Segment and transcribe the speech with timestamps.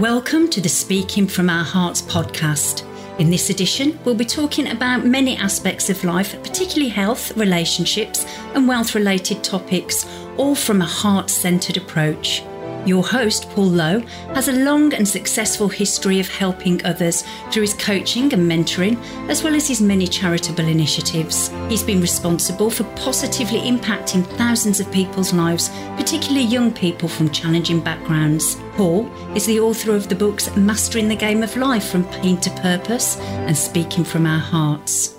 [0.00, 2.84] Welcome to the Speaking from Our Hearts podcast.
[3.18, 8.68] In this edition, we'll be talking about many aspects of life, particularly health, relationships, and
[8.68, 10.06] wealth related topics,
[10.36, 12.42] all from a heart centered approach.
[12.84, 14.00] Your host, Paul Lowe,
[14.34, 19.42] has a long and successful history of helping others through his coaching and mentoring, as
[19.42, 21.48] well as his many charitable initiatives.
[21.70, 27.80] He's been responsible for positively impacting thousands of people's lives, particularly young people from challenging
[27.80, 28.58] backgrounds.
[28.76, 32.50] Paul is the author of the books Mastering the Game of Life from Pain to
[32.60, 35.14] Purpose and Speaking from Our Hearts.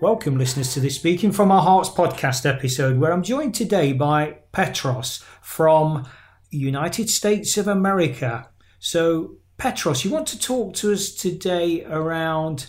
[0.00, 4.38] Welcome, listeners, to this Speaking from Our Hearts podcast episode, where I'm joined today by
[4.52, 6.08] Petros from
[6.48, 8.48] United States of America.
[8.78, 12.68] So, Petros, you want to talk to us today around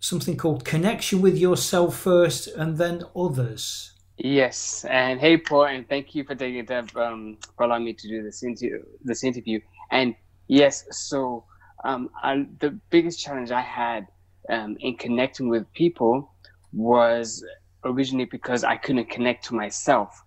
[0.00, 3.94] something called connection with yourself first and then others.
[4.18, 7.92] Yes, and hey, Paul, and thank you for taking the time um, for allowing me
[7.94, 8.82] to do this interview.
[9.04, 9.60] This interview,
[9.92, 10.16] and
[10.48, 11.44] yes, so
[11.84, 14.08] um, I, the biggest challenge I had
[14.50, 16.34] um, in connecting with people
[16.72, 17.44] was
[17.84, 20.20] originally because I couldn't connect to myself.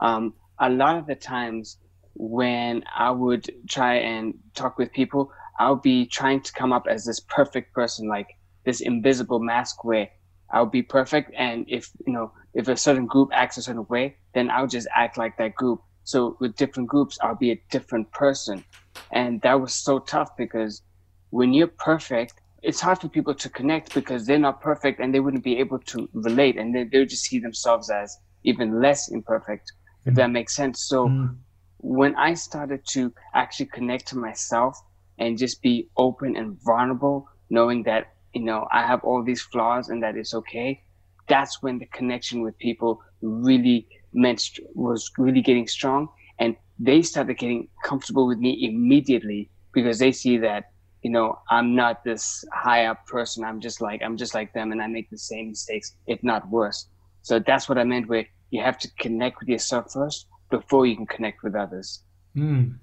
[0.00, 1.76] Um, a lot of the times
[2.14, 7.04] when I would try and talk with people, I'll be trying to come up as
[7.04, 8.28] this perfect person, like
[8.64, 10.08] this invisible mask where
[10.50, 11.30] I'll be perfect.
[11.36, 14.88] And if, you know, if a certain group acts a certain way, then I'll just
[14.94, 15.80] act like that group.
[16.04, 18.64] So with different groups, I'll be a different person.
[19.12, 20.82] And that was so tough because
[21.30, 25.20] when you're perfect, it's hard for people to connect because they're not perfect and they
[25.20, 29.70] wouldn't be able to relate and they, they'll just see themselves as even less imperfect
[29.70, 30.10] mm.
[30.10, 31.36] if that makes sense so mm.
[31.78, 34.78] when i started to actually connect to myself
[35.18, 39.90] and just be open and vulnerable knowing that you know i have all these flaws
[39.90, 40.82] and that it's okay
[41.28, 44.42] that's when the connection with people really meant
[44.74, 46.08] was really getting strong.
[46.38, 50.70] And they started getting comfortable with me immediately because they see that
[51.02, 53.44] you know i'm not this high up person.
[53.44, 56.48] I'm just like i'm just like them and i make the same mistakes if not
[56.48, 56.88] worse.
[57.22, 60.96] So that's what i meant where you have to connect with yourself first before you
[60.96, 62.02] can connect with others.
[62.36, 62.78] Mm.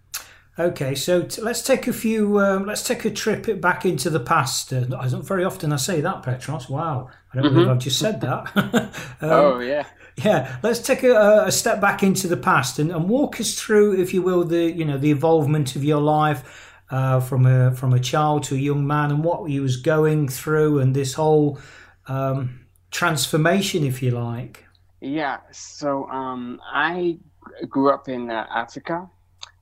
[0.59, 4.19] Okay so t- let's take a few um, let's take a trip back into the
[4.19, 7.55] past uh, not very often i say that petros wow i don't mm-hmm.
[7.55, 8.55] believe i've just said that
[9.21, 9.85] um, oh yeah
[10.23, 13.99] yeah let's take a, a step back into the past and, and walk us through
[13.99, 17.93] if you will the you know the involvement of your life uh, from a from
[17.93, 21.57] a child to a young man and what he was going through and this whole
[22.07, 24.65] um, transformation, if you like.
[24.99, 25.37] Yeah.
[25.51, 27.17] So um, I
[27.67, 29.09] grew up in uh, Africa,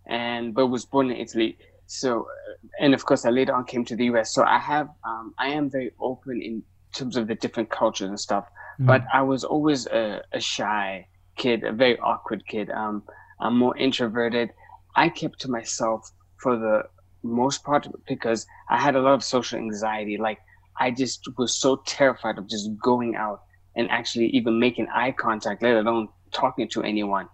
[0.10, 1.58] and but was born in Italy.
[1.86, 4.34] So, uh, and of course, I later on came to the US.
[4.34, 8.20] So I have um, I am very open in terms of the different cultures and
[8.20, 8.46] stuff.
[8.82, 8.88] Mm.
[8.88, 12.70] But I was always a, a, shy kid, a very awkward kid.
[12.72, 13.04] Um,
[13.40, 14.50] I'm more introverted.
[14.96, 16.84] I kept to myself for the
[17.22, 20.18] most part because I had a lot of social anxiety.
[20.18, 20.40] Like
[20.80, 23.42] I just was so terrified of just going out
[23.76, 27.28] and actually even making eye contact, let alone talking to anyone.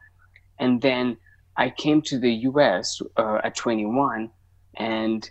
[0.59, 1.17] And then
[1.57, 4.29] I came to the US uh, at 21
[4.77, 5.29] and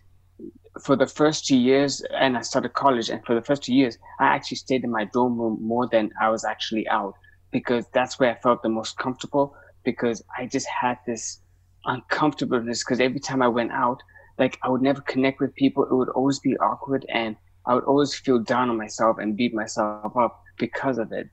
[0.80, 3.96] for the first two years, and I started college, and for the first two years,
[4.18, 7.14] I actually stayed in my dorm room more than I was actually out
[7.52, 9.54] because that's where I felt the most comfortable
[9.84, 11.40] because I just had this
[11.84, 14.02] uncomfortableness because every time I went out,
[14.38, 15.84] like I would never connect with people.
[15.84, 17.36] It would always be awkward and
[17.66, 21.28] I would always feel down on myself and beat myself up because of it.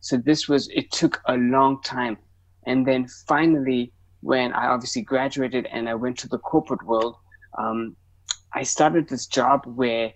[0.00, 2.16] So this was, it took a long time.
[2.66, 3.92] And then finally,
[4.24, 7.14] when I obviously graduated and I went to the corporate world,
[7.58, 7.94] um,
[8.54, 10.14] I started this job where,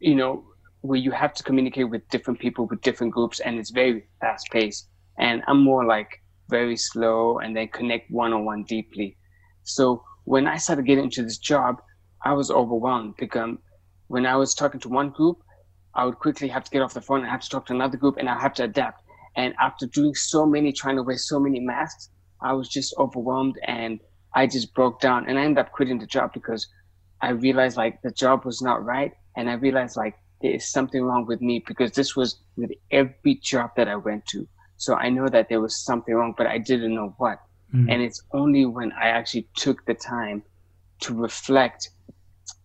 [0.00, 0.44] you know,
[0.82, 4.46] where you have to communicate with different people with different groups and it's very fast
[4.52, 4.90] paced.
[5.18, 6.10] And I'm more like
[6.50, 9.16] very slow and then connect one on one deeply.
[9.62, 11.76] So when I started getting into this job,
[12.22, 13.56] I was overwhelmed because
[14.08, 15.38] when I was talking to one group,
[15.94, 17.96] I would quickly have to get off the phone and have to talk to another
[17.96, 19.00] group and I have to adapt.
[19.36, 22.10] And after doing so many, trying to wear so many masks,
[22.46, 23.98] I was just overwhelmed and
[24.32, 26.68] I just broke down and I ended up quitting the job because
[27.20, 29.12] I realized like the job was not right.
[29.36, 33.34] And I realized like there is something wrong with me because this was with every
[33.42, 34.46] job that I went to.
[34.76, 37.40] So I know that there was something wrong, but I didn't know what.
[37.74, 37.90] Mm.
[37.90, 40.42] And it's only when I actually took the time
[41.00, 41.90] to reflect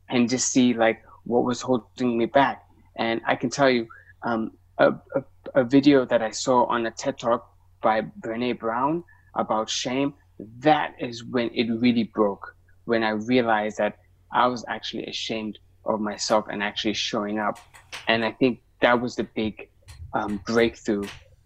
[0.10, 2.62] and just see like what was holding me back.
[2.98, 3.88] And I can tell you
[4.22, 5.24] um, a, a,
[5.56, 7.50] a video that I saw on a TED talk
[7.82, 9.04] by Brené Brown
[9.36, 10.14] about shame.
[10.60, 12.56] That is when it really broke,
[12.86, 13.98] when I realized that
[14.34, 17.60] I was actually ashamed of myself and actually showing up.
[18.08, 19.70] And I think that was the big
[20.14, 21.06] um, breakthrough.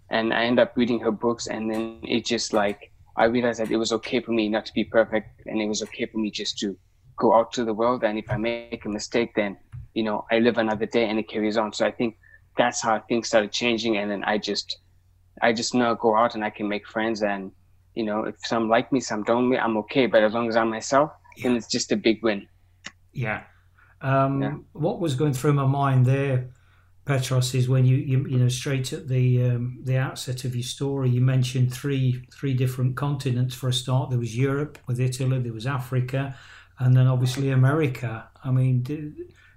[0.10, 3.72] And I ended up reading her books, and then it just like I realized that
[3.72, 6.30] it was okay for me not to be perfect, and it was okay for me
[6.30, 6.78] just to
[7.18, 8.04] go out to the world.
[8.04, 9.58] And if I make a mistake, then
[9.94, 11.74] you know I live another day, and it carries on.
[11.74, 12.18] So I think
[12.56, 14.78] that's how things started changing, and then I just
[15.42, 17.52] I just now go out and I can make friends, and
[17.96, 20.06] you know if some like me, some don't me, I'm okay.
[20.06, 21.44] But as long as I'm myself, yeah.
[21.44, 22.48] then it's just a big win.
[23.14, 23.44] Yeah.
[24.02, 24.56] Um, yeah.
[24.74, 26.50] What was going through my mind there?
[27.06, 30.64] Petros is when you, you you know straight at the um, the outset of your
[30.64, 35.40] story you mentioned three three different continents for a start there was Europe with Italy
[35.40, 36.36] there was Africa
[36.80, 39.14] and then obviously America I mean did,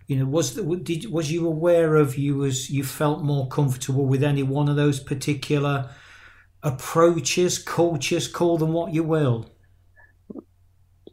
[0.07, 4.23] you know was did was you aware of you was you felt more comfortable with
[4.23, 5.89] any one of those particular
[6.63, 9.51] approaches cultures call them what you will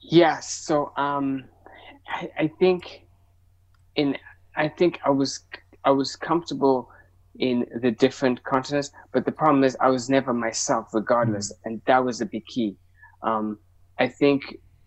[0.01, 1.43] yes so um
[2.07, 3.05] I, I think
[3.95, 4.17] in
[4.55, 5.41] I think I was
[5.83, 6.89] I was comfortable
[7.37, 11.67] in the different continents, but the problem is I was never myself, regardless, mm-hmm.
[11.67, 12.77] and that was the big key.
[13.23, 13.59] Um,
[13.99, 14.41] I think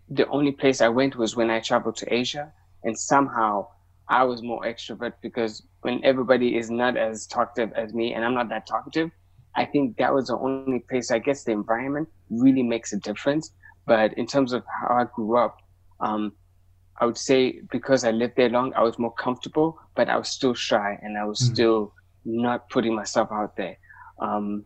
[0.09, 2.51] the only place I went was when I traveled to Asia,
[2.83, 3.67] and somehow
[4.07, 8.33] I was more extrovert because when everybody is not as talkative as me, and I'm
[8.33, 9.11] not that talkative,
[9.59, 11.11] I think that was the only place.
[11.11, 13.51] I guess the environment really makes a difference.
[13.85, 15.57] But in terms of how I grew up,
[15.99, 16.31] um,
[17.01, 20.29] I would say because I lived there long, I was more comfortable, but I was
[20.29, 21.93] still shy and I was mm still
[22.25, 23.77] not putting myself out there.
[24.21, 24.65] Um,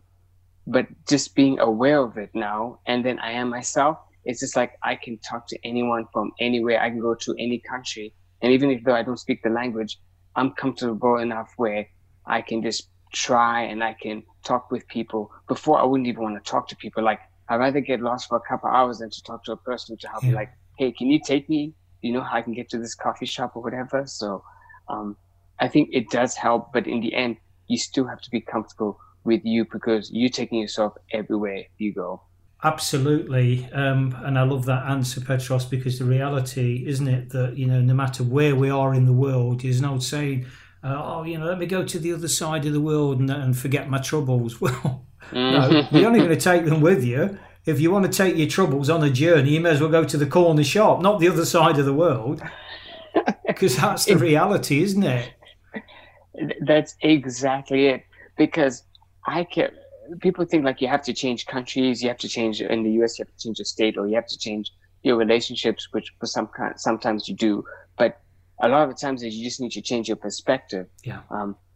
[0.66, 4.72] but just being aware of it now, and then I am myself, it's just like
[4.82, 6.80] I can talk to anyone from anywhere.
[6.80, 8.14] I can go to any country.
[8.42, 9.98] And even if though I don't speak the language,
[10.36, 11.86] I'm comfortable enough where
[12.26, 15.32] I can just try and I can talk with people.
[15.48, 17.02] Before I wouldn't even want to talk to people.
[17.02, 19.96] Like I'd rather get lost for a couple hours than to talk to a person
[19.96, 20.30] to help yeah.
[20.30, 21.74] me like, hey, can you take me
[22.04, 24.06] you know how I can get to this coffee shop or whatever.
[24.06, 24.44] So
[24.88, 25.16] um,
[25.58, 29.00] I think it does help, but in the end, you still have to be comfortable
[29.24, 32.22] with you because you're taking yourself everywhere you go.
[32.62, 37.66] Absolutely, um, and I love that answer, Petros, because the reality, isn't it, that you
[37.66, 40.46] know, no matter where we are in the world, there's an old saying,
[40.84, 43.30] uh, "Oh, you know, let me go to the other side of the world and,
[43.30, 44.60] and forget my troubles."
[45.32, 48.36] Well, no, you're only going to take them with you if you want to take
[48.36, 51.18] your troubles on a journey, you may as well go to the corner shop, not
[51.18, 52.42] the other side of the world,
[53.46, 55.32] because that's the reality, isn't it?
[56.60, 58.04] That's exactly it.
[58.36, 58.82] Because
[59.26, 59.70] I can
[60.20, 63.18] people think like you have to change countries, you have to change in the US,
[63.18, 64.70] you have to change your state, or you have to change
[65.02, 67.64] your relationships, which for some kind, sometimes you do.
[67.96, 68.20] But
[68.60, 70.86] a lot of the times is you just need to change your perspective.
[71.02, 71.20] Yeah.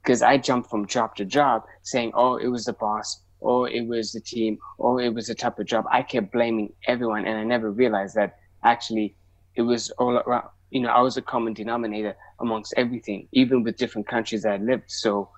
[0.02, 3.68] Because um, I jumped from job to job, saying, "Oh, it was the boss or
[3.68, 5.84] it was the team, or it was a type of job.
[5.90, 9.16] I kept blaming everyone, and I never realized that actually
[9.54, 10.48] it was all around.
[10.70, 14.56] You know, I was a common denominator amongst everything, even with different countries that I
[14.56, 14.90] lived.
[14.90, 15.30] So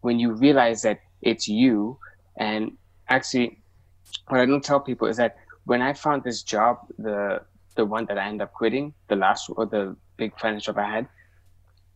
[0.00, 1.98] when you realize that it's you,
[2.36, 2.72] and
[3.08, 3.62] actually,
[4.28, 7.42] what I don't tell people is that when I found this job, the
[7.76, 10.90] the one that I ended up quitting, the last or the big finance job I
[10.90, 11.08] had,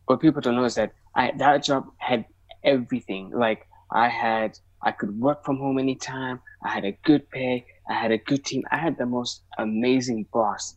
[0.05, 2.25] what people don't know is that I that job had
[2.63, 3.31] everything.
[3.31, 6.39] Like I had I could work from home anytime.
[6.63, 7.65] I had a good pay.
[7.89, 8.63] I had a good team.
[8.71, 10.75] I had the most amazing boss.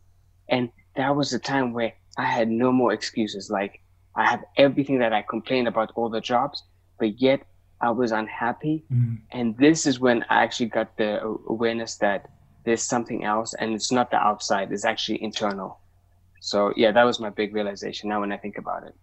[0.48, 3.50] And that was the time where I had no more excuses.
[3.50, 3.81] Like
[4.16, 6.62] I have everything that I complained about all the jobs,
[6.98, 7.42] but yet
[7.81, 8.84] I was unhappy.
[8.92, 9.19] Mm.
[9.31, 12.28] And this is when I actually got the awareness that
[12.64, 15.78] there's something else and it's not the outside, it's actually internal.
[16.40, 18.94] So yeah, that was my big realization now when I think about it.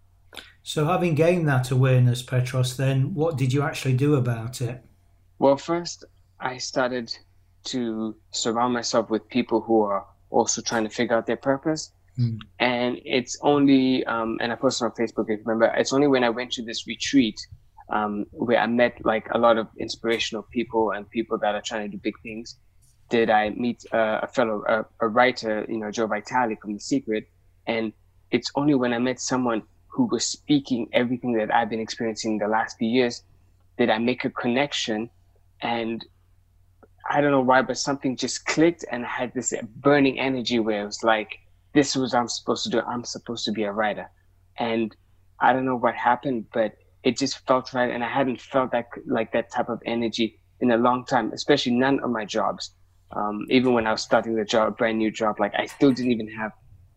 [0.63, 4.83] So having gained that awareness, Petros, then what did you actually do about it?
[5.39, 6.03] Well, first,
[6.39, 7.15] I started
[7.65, 11.91] to surround myself with people who are also trying to figure out their purpose.
[12.19, 12.39] Mm.
[12.59, 16.23] And it's only, um, and I posted on Facebook, if you remember, it's only when
[16.23, 17.39] I went to this retreat
[17.89, 21.89] um, where I met like a lot of inspirational people and people that are trying
[21.89, 22.57] to do big things.
[23.09, 27.29] Did I meet a fellow, uh, a writer, you know, Joe Vitale from The Secret.
[27.65, 27.93] And
[28.31, 32.47] it's only when I met someone who was speaking everything that I've been experiencing the
[32.47, 33.23] last few years
[33.77, 35.09] did I make a connection
[35.61, 36.03] and
[37.09, 40.81] I don't know why, but something just clicked and I had this burning energy where
[40.81, 41.39] it was like,
[41.73, 42.81] this is what I'm supposed to do.
[42.81, 44.09] I'm supposed to be a writer.
[44.57, 44.95] And
[45.39, 46.73] I don't know what happened, but
[47.03, 47.91] it just felt right.
[47.91, 51.73] And I hadn't felt that like that type of energy in a long time, especially
[51.73, 52.71] none of my jobs.
[53.11, 56.11] Um, even when I was starting the job, brand new job, like I still didn't
[56.11, 56.51] even have.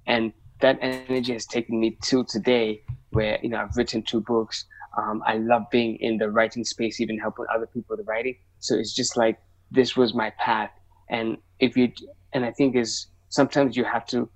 [0.07, 4.65] And that energy has taken me till today where, you know, I've written two books.
[4.97, 8.37] Um, I love being in the writing space, even helping other people with writing.
[8.59, 9.39] So it's just like
[9.71, 10.71] this was my path.
[11.09, 11.93] And if you,
[12.33, 14.29] and I think is sometimes you have to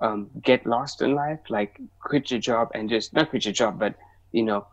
[0.00, 3.78] um, get lost in life, like quit your job and just not quit your job,
[3.78, 3.94] but
[4.32, 4.66] you know,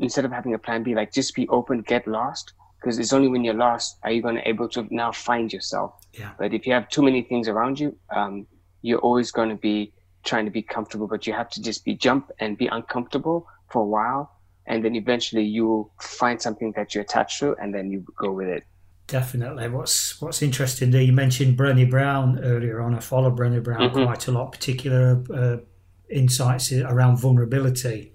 [0.00, 3.28] instead of having a plan B, like just be open, get lost, because it's only
[3.28, 5.92] when you're lost are you going to able to now find yourself.
[6.18, 6.30] Yeah.
[6.38, 8.46] But if you have too many things around you, um,
[8.82, 9.92] you're always going to be
[10.24, 11.06] trying to be comfortable.
[11.06, 14.32] But you have to just be jump and be uncomfortable for a while,
[14.66, 18.32] and then eventually you will find something that you're attached to, and then you go
[18.32, 18.64] with it.
[19.06, 19.68] Definitely.
[19.68, 22.94] What's What's interesting there, you mentioned Brené Brown earlier on.
[22.94, 24.04] I follow Brené Brown Mhm.
[24.06, 25.56] quite a lot, particular uh,
[26.08, 28.14] insights around vulnerability.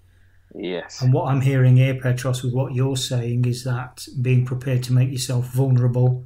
[0.57, 1.01] Yes.
[1.01, 4.93] And what I'm hearing here, Petros, with what you're saying, is that being prepared to
[4.93, 6.25] make yourself vulnerable.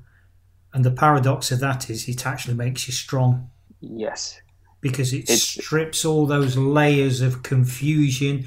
[0.74, 3.50] And the paradox of that is it actually makes you strong
[3.82, 4.40] Yes.
[4.82, 8.46] because it It's- strips all those layers of confusion,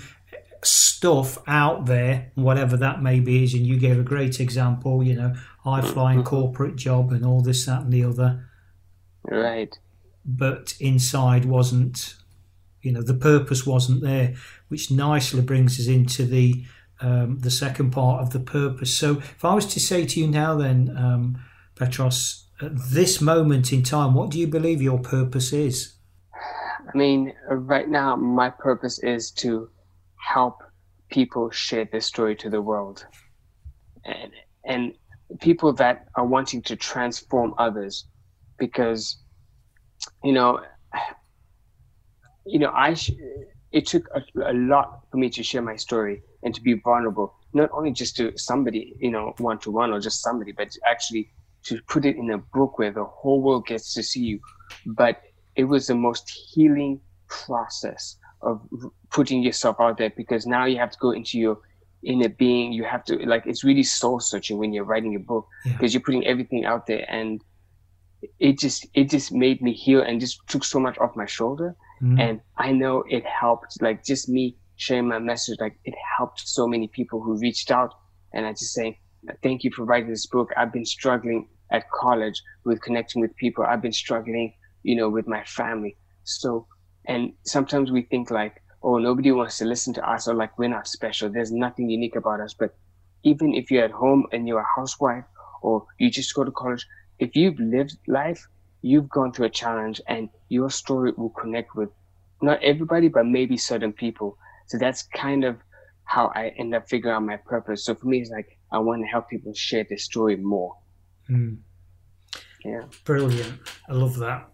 [0.62, 3.42] stuff out there, whatever that may be.
[3.42, 5.34] Is and you gave a great example, you know,
[5.64, 5.92] high mm-hmm.
[5.92, 8.48] flying corporate job and all this, that, and the other.
[9.24, 9.76] Right.
[10.24, 12.14] but inside wasn't
[12.82, 14.34] you know the purpose wasn't there
[14.68, 16.64] which nicely brings us into the
[17.00, 18.96] um, the second part of the purpose.
[18.96, 21.40] So if i was to say to you now then um,
[21.74, 25.94] petros at this moment in time what do you believe your purpose is?
[26.92, 29.70] I mean, right now, my purpose is to
[30.16, 30.62] help
[31.10, 33.06] people share their story to the world,
[34.04, 34.32] and
[34.64, 34.94] and
[35.40, 38.06] people that are wanting to transform others,
[38.58, 39.16] because,
[40.22, 40.60] you know,
[42.44, 43.12] you know, I sh-
[43.72, 47.34] it took a, a lot for me to share my story and to be vulnerable,
[47.52, 51.30] not only just to somebody, you know, one to one or just somebody, but actually
[51.64, 54.40] to put it in a book where the whole world gets to see you.
[54.86, 55.22] But
[55.56, 58.60] it was the most healing process of
[59.10, 61.58] putting yourself out there because now you have to go into your
[62.02, 62.72] inner being.
[62.72, 65.72] You have to like it's really soul searching when you're writing a book Yeah.
[65.74, 67.40] because you're putting everything out there and
[68.38, 71.74] it just it just made me heal and just took so much off my shoulder
[72.02, 72.20] Mm.
[72.20, 76.66] and I know it helped like just me sharing my message like it helped so
[76.66, 77.94] many people who reached out.
[78.34, 78.98] And I just say
[79.42, 80.50] thank you for writing this book.
[80.56, 83.64] I've been struggling at college with connecting with people.
[83.64, 85.96] I've been struggling you know with my family.
[86.24, 86.66] So
[87.06, 90.68] and sometimes we think like oh nobody wants to listen to us or like we're
[90.68, 91.28] not special.
[91.30, 92.52] There's nothing unique about us.
[92.52, 92.74] But
[93.22, 95.24] even if you're at home and you're a housewife
[95.62, 96.84] or you just go to college
[97.20, 98.44] if you've lived life
[98.82, 101.88] you've gone through a challenge and your story will connect with
[102.42, 104.36] not everybody but maybe certain people
[104.66, 105.56] so that's kind of
[106.04, 109.00] how i end up figuring out my purpose so for me it's like i want
[109.02, 110.74] to help people share their story more
[111.30, 111.58] Mm.
[112.64, 113.60] yeah Brilliant.
[113.88, 114.48] I love that.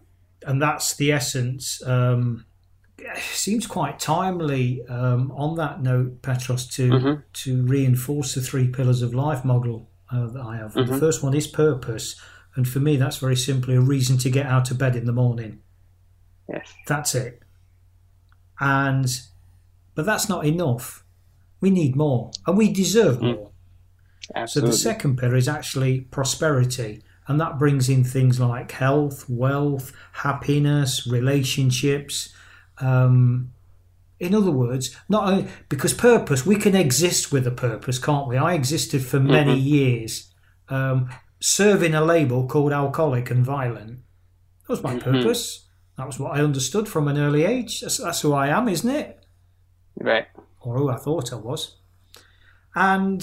[0.45, 1.81] And that's the essence.
[1.85, 2.45] Um,
[3.17, 7.23] seems quite timely um, on that note, Petros, to Mhm.
[7.43, 10.73] to reinforce the three pillars of life model uh, that I have.
[10.73, 10.99] The Mhm.
[10.99, 12.15] first one is purpose.
[12.55, 15.13] And for me, that's very simply a reason to get out of bed in the
[15.13, 15.61] morning.
[16.51, 17.41] yes That's it.
[18.59, 19.07] And,
[19.95, 21.03] but that's not enough.
[21.61, 23.35] We need more and we deserve Mm.
[23.35, 23.51] more.
[24.47, 29.91] So the second pillar is actually prosperity, and that brings in things like health, wealth,
[30.11, 32.29] happiness, relationships.
[32.77, 33.51] Um,
[34.19, 38.37] in other words, not only, because purpose, we can exist with a purpose, can't we?
[38.37, 40.31] I existed for many years,
[40.67, 43.99] um, serving a label called alcoholic and violent.
[44.61, 45.03] That was my Mhm.
[45.03, 45.65] purpose.
[45.97, 47.81] That was what I understood from an early age.
[47.81, 49.15] That's, that's who I am, isn't it?
[50.01, 50.27] right
[50.61, 51.75] or who I thought I was.
[52.75, 53.21] And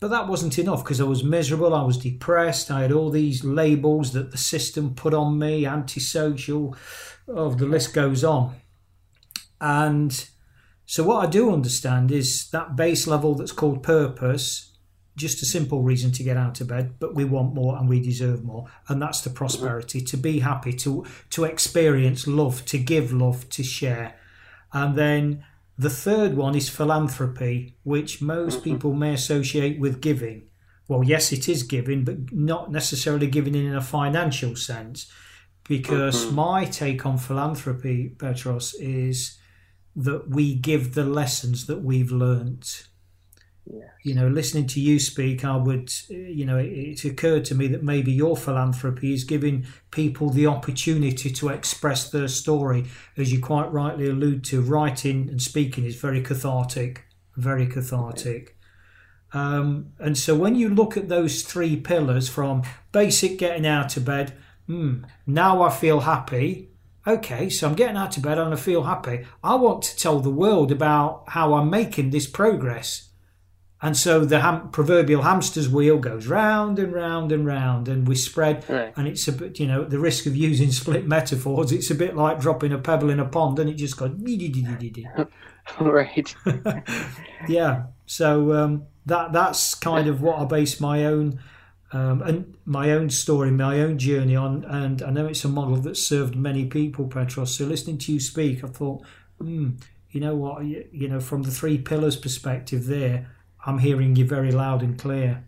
[0.00, 3.42] but that wasn't enough because I was miserable, I was depressed, I had all these
[3.42, 6.76] labels that the system put on me, antisocial,
[7.26, 8.56] oh the list goes on.
[9.60, 10.28] And
[10.84, 14.73] so what I do understand is that base level that's called purpose,
[15.16, 18.00] just a simple reason to get out of bed, but we want more and we
[18.00, 18.66] deserve more.
[18.88, 23.62] And that's the prosperity, to be happy, to to experience love, to give love, to
[23.62, 24.16] share.
[24.72, 25.44] And then
[25.78, 28.72] the third one is philanthropy, which most mm-hmm.
[28.72, 30.48] people may associate with giving.
[30.88, 35.10] Well, yes, it is giving, but not necessarily giving in a financial sense.
[35.66, 36.34] Because mm-hmm.
[36.34, 39.38] my take on philanthropy, Petros, is
[39.96, 42.88] that we give the lessons that we've learnt.
[43.66, 47.54] Yeah You know, listening to you speak, I would, you know, it, it occurred to
[47.54, 52.84] me that maybe your philanthropy is giving people the opportunity to express their story.
[53.16, 57.04] As you quite rightly allude to, writing and speaking is very cathartic,
[57.36, 58.56] very cathartic.
[59.32, 64.04] Um, and so when you look at those three pillars from basic getting out of
[64.04, 64.34] bed,
[64.66, 66.70] hmm, now I feel happy.
[67.06, 69.26] Okay, so I'm getting out of bed and I feel happy.
[69.42, 73.10] I want to tell the world about how I'm making this progress.
[73.84, 78.14] And so the ham- proverbial hamster's wheel goes round and round and round, and we
[78.14, 78.64] spread.
[78.66, 78.94] Right.
[78.96, 82.16] And it's a bit, you know, the risk of using split metaphors, it's a bit
[82.16, 84.12] like dropping a pebble in a pond, and it just goes.
[85.80, 86.34] right
[87.48, 87.82] yeah.
[88.06, 91.38] So um, that that's kind of what I base my own
[91.92, 94.64] um, and my own story, my own journey on.
[94.64, 97.54] And I know it's a model that served many people, Petros.
[97.54, 99.04] So listening to you speak, I thought,
[99.38, 99.72] hmm,
[100.10, 103.28] you know what, you, you know, from the three pillars perspective, there,
[103.66, 105.44] I'm hearing you very loud and clear.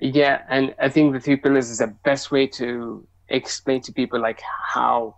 [0.00, 4.20] Yeah, and I think the three pillars is the best way to explain to people
[4.20, 4.40] like
[4.74, 5.16] how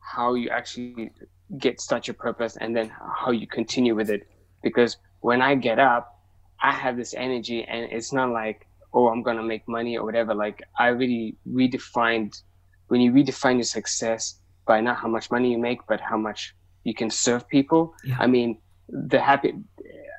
[0.00, 1.10] how you actually
[1.58, 4.28] get such a purpose and then how you continue with it.
[4.62, 6.20] Because when I get up,
[6.62, 10.34] I have this energy and it's not like, oh, I'm gonna make money or whatever.
[10.34, 12.40] Like I really redefined
[12.88, 16.54] when you redefine your success by not how much money you make, but how much
[16.84, 17.94] you can serve people.
[18.04, 18.16] Yeah.
[18.20, 18.58] I mean,
[18.88, 19.54] the happy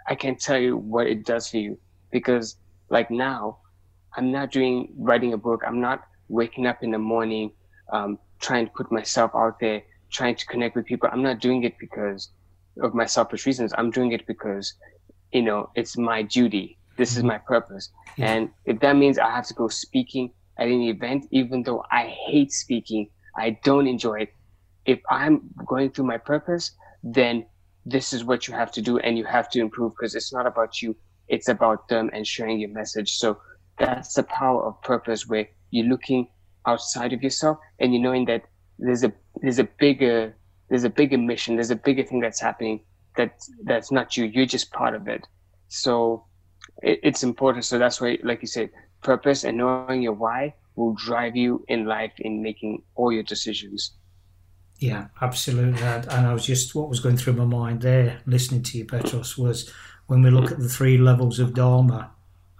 [0.08, 1.78] I can't tell you what it does for you
[2.12, 2.58] because
[2.90, 3.60] like now
[4.16, 5.64] I'm not doing writing a book.
[5.68, 7.52] I'm not waking up in the morning,
[7.92, 11.10] um, trying to put myself out there, trying to connect with people.
[11.12, 12.30] I'm not doing it because
[12.82, 13.74] of my selfish reasons.
[13.78, 14.74] I'm doing it because,
[15.32, 16.78] you know, it's my duty.
[16.98, 17.20] This mm-hmm.
[17.20, 17.90] is my purpose.
[18.18, 18.34] Yeah.
[18.34, 22.08] And if that means I have to go speaking at an event, even though I
[22.08, 24.34] hate speaking, I don't enjoy it.
[24.86, 26.72] If I'm going through my purpose,
[27.04, 27.46] then
[27.86, 30.48] this is what you have to do and you have to improve because it's not
[30.48, 30.96] about you.
[31.28, 33.18] It's about them and sharing your message.
[33.18, 33.40] So
[33.78, 36.28] that's the power of purpose where you're looking
[36.66, 38.44] outside of yourself and you're knowing that
[38.80, 40.36] there's a there's a bigger
[40.70, 42.82] there's a bigger mission there's a bigger thing that's happening
[43.18, 45.28] that that's not you you're just part of it
[45.68, 46.26] so
[46.82, 48.70] it, it's important so that's why like you said
[49.04, 53.94] purpose and knowing your why will drive you in life in making all your decisions
[54.80, 58.78] yeah absolutely and i was just what was going through my mind there listening to
[58.78, 59.72] you petros was
[60.08, 62.12] when we look at the three levels of dharma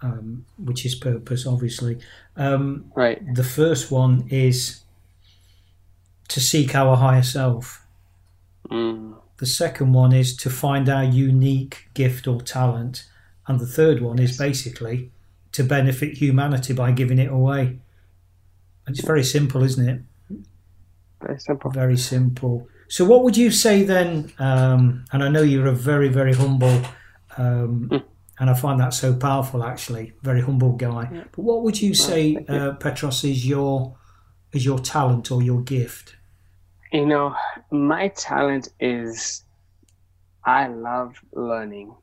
[0.02, 1.98] um, which is purpose, obviously.
[2.36, 3.22] Um, right.
[3.34, 4.82] The first one is
[6.28, 7.84] to seek our higher self.
[8.70, 9.14] Mm.
[9.38, 13.06] The second one is to find our unique gift or talent.
[13.46, 15.10] And the third one is basically
[15.52, 17.78] to benefit humanity by giving it away.
[18.88, 20.00] It's very simple, isn't it?
[21.26, 21.70] Very simple.
[21.70, 22.68] Very simple.
[22.88, 24.32] So, what would you say then?
[24.38, 26.82] Um, and I know you're a very, very humble
[27.36, 28.02] um, mm
[28.38, 29.64] and I find that so powerful.
[29.64, 31.08] Actually, very humble guy.
[31.12, 31.24] Yeah.
[31.32, 32.44] But what would you say, you.
[32.48, 33.96] Uh, Petros, is your
[34.52, 36.16] is your talent or your gift?
[36.92, 37.34] You know,
[37.70, 39.44] my talent is
[40.44, 41.94] I love learning.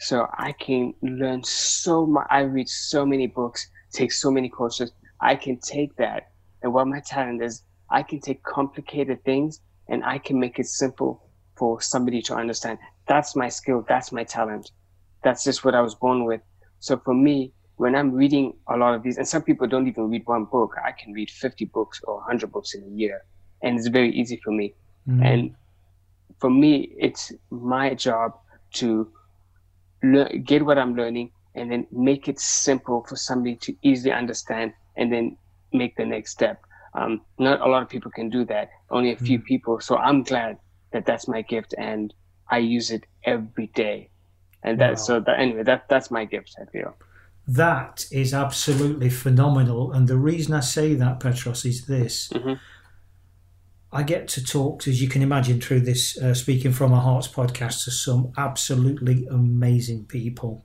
[0.00, 2.26] So I can learn so much.
[2.30, 4.92] I read so many books, take so many courses.
[5.20, 6.30] I can take that.
[6.62, 10.66] And what my talent is, I can take complicated things and I can make it
[10.66, 11.22] simple
[11.56, 12.78] for somebody to understand.
[13.06, 13.84] That's my skill.
[13.88, 14.70] That's my talent
[15.22, 16.40] that's just what I was born with.
[16.80, 20.10] So for me, when I'm reading a lot of these, and some people don't even
[20.10, 23.24] read one book, I can read 50 books or 100 books in a year.
[23.62, 24.74] And it's very easy for me.
[25.08, 25.24] Mm.
[25.24, 25.54] And
[26.38, 28.32] for me, it's my job
[28.74, 29.10] to
[30.02, 34.72] learn, get what I'm learning and then make it simple for somebody to easily understand
[34.96, 35.36] and then
[35.72, 36.62] make the next step.
[36.98, 39.44] Um, not a lot of people can do that, only a few mm.
[39.44, 39.80] people.
[39.80, 40.58] So I'm glad
[40.92, 42.12] that that's my gift and
[42.50, 44.10] I use it every day
[44.62, 44.88] and wow.
[44.88, 46.96] that so that anyway that that's my gift i feel
[47.46, 52.54] that is absolutely phenomenal and the reason i say that petros is this mm-hmm.
[53.92, 57.28] i get to talk as you can imagine through this uh, speaking from our hearts
[57.28, 60.64] podcast to some absolutely amazing people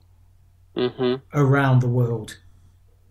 [0.76, 1.14] mm-hmm.
[1.32, 2.38] around the world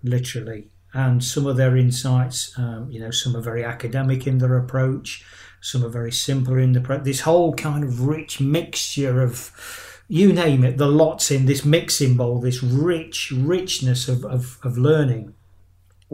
[0.03, 4.57] literally and some of their insights um, you know some are very academic in their
[4.57, 5.25] approach
[5.61, 9.51] some are very simple in the pro- this whole kind of rich mixture of
[10.07, 14.77] you name it, the lots in this mixing bowl, this rich richness of, of, of
[14.77, 15.33] learning.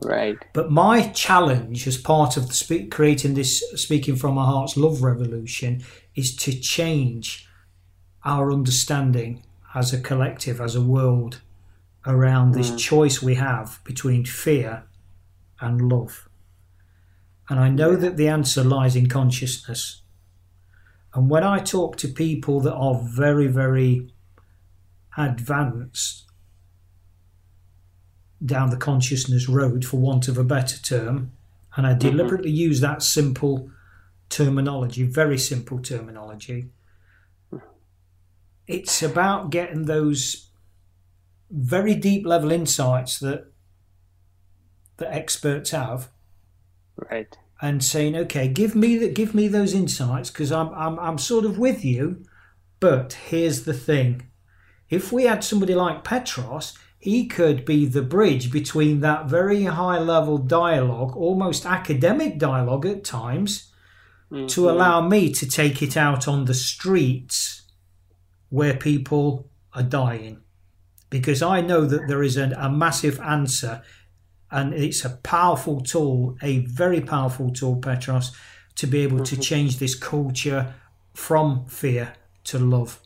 [0.01, 0.37] Right.
[0.53, 5.03] But my challenge as part of the speak, creating this Speaking from Our Hearts Love
[5.03, 5.83] Revolution
[6.15, 7.47] is to change
[8.23, 9.43] our understanding
[9.75, 11.41] as a collective, as a world,
[12.05, 12.79] around this mm.
[12.79, 14.83] choice we have between fear
[15.59, 16.29] and love.
[17.49, 20.01] And I know that the answer lies in consciousness.
[21.13, 24.11] And when I talk to people that are very, very
[25.17, 26.25] advanced
[28.45, 31.31] down the consciousness road, for want of a better term,
[31.75, 31.99] and I mm-hmm.
[31.99, 32.69] deliberately mm-hmm.
[32.69, 33.69] use that simple
[34.29, 36.69] terminology, very simple terminology,
[38.67, 40.48] it's about getting those
[41.49, 43.51] very deep level insights that
[44.97, 46.09] that experts have.
[46.95, 51.17] Right and saying, okay, give me the, give me those insights because I'm, I'm I'm
[51.17, 52.23] sort of with you,
[52.79, 54.27] but here's the thing:
[54.89, 59.99] if we had somebody like Petros, he could be the bridge between that very high
[59.99, 63.71] level dialogue, almost academic dialogue at times,
[64.31, 64.47] mm-hmm.
[64.47, 67.63] to allow me to take it out on the streets
[68.49, 70.41] where people are dying
[71.09, 73.81] because I know that there is a, a massive answer
[74.51, 78.31] and it's a powerful tool, a very powerful tool, Petros,
[78.75, 79.41] to be able to mm-hmm.
[79.41, 80.73] change this culture
[81.13, 82.13] from fear
[82.45, 82.99] to love.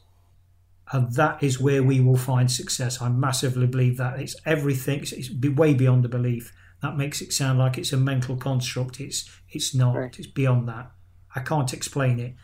[0.91, 3.01] And that is where we will find success.
[3.01, 4.19] I massively believe that.
[4.19, 6.53] It's everything, it's way beyond the belief.
[6.81, 8.99] That makes it sound like it's a mental construct.
[8.99, 9.95] It's it's not.
[9.95, 10.19] Right.
[10.19, 10.91] It's beyond that.
[11.33, 12.35] I can't explain it.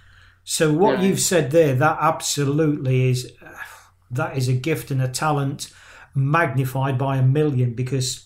[0.44, 1.06] So what yeah.
[1.06, 3.32] you've said there, that absolutely is
[4.12, 5.72] that is a gift and a talent
[6.16, 8.26] magnified by a million because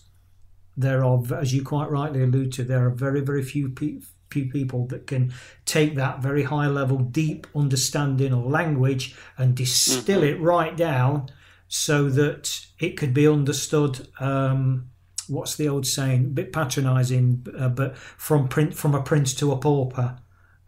[0.76, 4.50] there are, as you quite rightly allude to, there are very very few people few
[4.50, 5.32] people that can
[5.64, 10.42] take that very high level, deep understanding of language and distill mm-hmm.
[10.42, 11.30] it right down
[11.68, 14.08] so that it could be understood.
[14.18, 14.90] Um,
[15.28, 16.24] what's the old saying?
[16.24, 20.18] A bit patronising, uh, but from print from a prince to a pauper,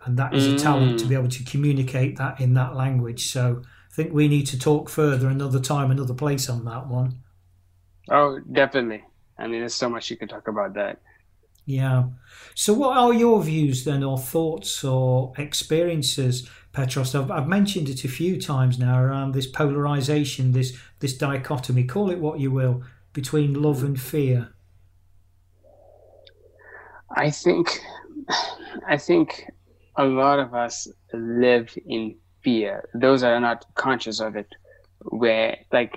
[0.05, 0.55] and that is mm.
[0.55, 1.19] a talent to be mm.
[1.19, 3.31] able to communicate that in that language.
[3.31, 3.63] So
[3.97, 7.23] think we need to talk further another time, another place on that one.
[8.11, 9.03] Oh, definitely.
[9.39, 11.01] I mean, there's so much you could talk about that.
[11.65, 12.05] Yeah.
[12.55, 17.15] So, what are your views then, or thoughts, or experiences, Petros?
[17.15, 21.85] I've, I've mentioned it a few times now around this polarization, this this dichotomy.
[21.85, 22.83] Call it what you will
[23.15, 24.53] between love and fear.
[27.17, 27.81] I think,
[28.87, 29.47] I think,
[29.97, 32.89] a lot of us live in fear.
[32.95, 34.51] Those that are not conscious of it,
[35.23, 35.95] where like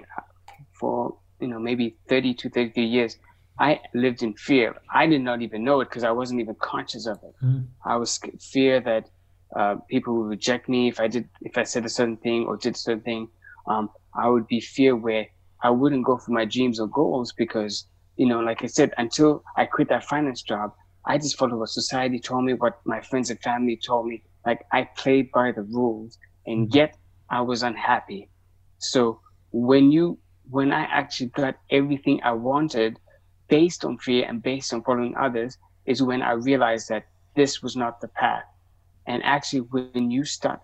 [0.79, 0.95] for
[1.39, 3.17] you know maybe 30 to 33 years
[3.59, 4.75] I lived in fear.
[4.93, 7.35] I did not even know it because I wasn't even conscious of it.
[7.43, 7.67] Mm.
[7.85, 9.09] I was fear that
[9.55, 12.55] uh, people would reject me if I did, if I said a certain thing or
[12.55, 13.27] did a certain thing.
[13.67, 15.27] Um, I would be fear where
[15.61, 17.85] I wouldn't go for my dreams or goals because,
[18.15, 20.71] you know, like I said, until I quit that finance job,
[21.05, 24.23] I just followed what society told me, what my friends and family told me.
[24.45, 26.17] Like I played by the rules,
[26.49, 26.97] and yet
[27.29, 28.29] I was unhappy.
[28.79, 30.17] So when you,
[30.49, 32.97] when I actually got everything I wanted
[33.49, 37.75] based on fear and based on following others is when I realized that this was
[37.75, 38.45] not the path.
[39.05, 40.59] And actually, when you start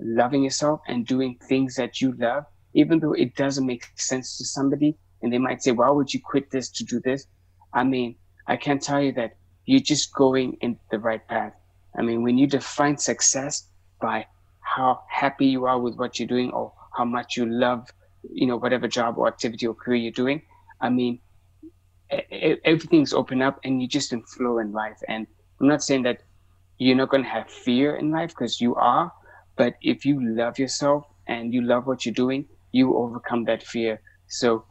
[0.00, 4.44] loving yourself and doing things that you love, even though it doesn't make sense to
[4.44, 7.26] somebody, and they might say, Why would you quit this to do this?
[7.74, 11.52] I mean, I can tell you that you're just going in the right path.
[11.98, 13.68] I mean, when you define success
[14.00, 14.26] by
[14.66, 17.88] how happy you are with what you're doing or how much you love,
[18.30, 20.42] you know, whatever job or activity or career you're doing,
[20.80, 21.20] I mean,
[22.64, 24.98] everything's open up and you just in flow in life.
[25.08, 25.26] And
[25.60, 26.22] I'm not saying that
[26.78, 29.12] you're not going to have fear in life because you are,
[29.56, 34.00] but if you love yourself and you love what you're doing, you overcome that fear.
[34.26, 34.64] So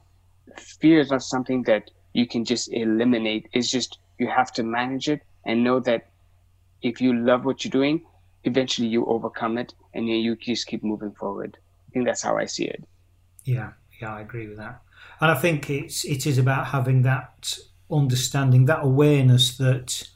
[0.58, 3.47] fear is not something that you can just eliminate.
[3.53, 6.10] It's just you have to manage it and know that
[6.81, 8.05] if you love what you're doing,
[8.45, 11.58] eventually you overcome it and then you just keep moving forward.
[11.89, 12.84] I think that's how I see it.
[13.43, 14.81] Yeah, yeah, I agree with that
[15.21, 17.58] and I think it's it is about having that
[17.91, 20.08] understanding, that awareness that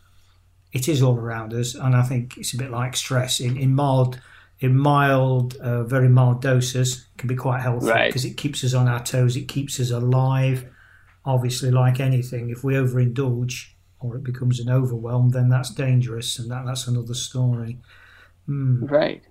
[0.71, 3.73] it is all around us, and I think it's a bit like stress in in
[3.73, 4.19] mild
[4.59, 8.33] in mild, uh, very mild doses can be quite healthy because right.
[8.33, 10.65] it keeps us on our toes, it keeps us alive.
[11.23, 13.69] Obviously, like anything, if we overindulge
[14.01, 17.77] or it becomes an overwhelm, then that's dangerous, and that, that's another story.
[18.49, 18.89] Mm.
[18.89, 19.23] Right.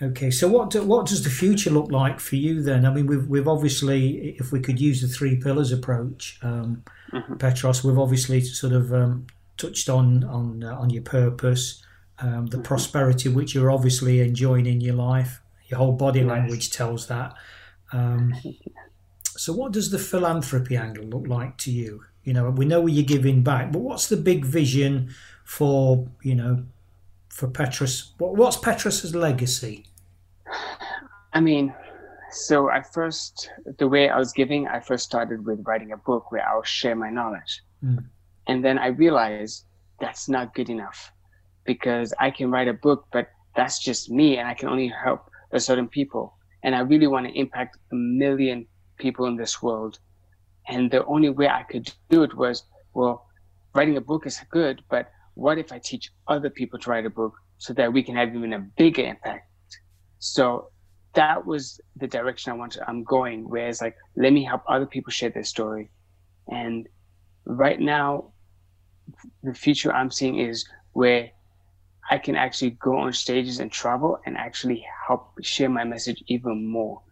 [0.00, 2.84] Okay, so what do, what does the future look like for you then?
[2.84, 7.36] I mean, we've we've obviously, if we could use the three pillars approach, um, mm-hmm.
[7.36, 11.82] Petros, we've obviously sort of um, touched on on uh, on your purpose,
[12.18, 12.64] um, the mm-hmm.
[12.64, 15.40] prosperity which you're obviously enjoying in your life.
[15.68, 16.28] Your whole body yes.
[16.28, 17.32] language tells that.
[17.90, 18.34] Um,
[19.24, 22.02] so, what does the philanthropy angle look like to you?
[22.22, 26.66] You know, we know you're giving back, but what's the big vision for you know
[27.36, 28.14] for Petros?
[28.16, 29.84] What's Petros's legacy?
[31.34, 31.74] I mean,
[32.30, 36.32] so I first, the way I was giving, I first started with writing a book
[36.32, 37.62] where I'll share my knowledge.
[37.84, 38.04] Mm.
[38.46, 39.66] And then I realized
[40.00, 41.12] that's not good enough
[41.64, 45.30] because I can write a book, but that's just me and I can only help
[45.52, 46.34] a certain people.
[46.62, 49.98] And I really want to impact a million people in this world.
[50.68, 53.26] And the only way I could do it was, well,
[53.74, 57.10] writing a book is good, but what if I teach other people to write a
[57.10, 59.48] book so that we can have even a bigger impact?
[60.18, 60.70] So
[61.12, 62.82] that was the direction I wanted.
[62.88, 65.90] I'm going, where it's like, let me help other people share their story.
[66.48, 66.88] And
[67.44, 68.32] right now,
[69.42, 71.30] the future I'm seeing is where
[72.10, 76.66] I can actually go on stages and travel and actually help share my message even
[76.66, 77.02] more.